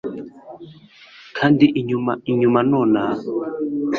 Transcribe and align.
Kandi 1.37 1.65
inyuma 1.79 2.11
inyuma 2.31 2.59
nonaha 2.71 3.19